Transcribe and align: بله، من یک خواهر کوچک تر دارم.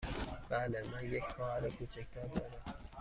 بله، 0.49 0.83
من 0.91 1.05
یک 1.13 1.23
خواهر 1.23 1.69
کوچک 1.69 2.05
تر 2.13 2.25
دارم. 2.25 2.51